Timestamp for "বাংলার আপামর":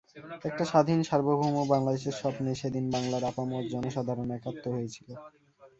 2.93-3.63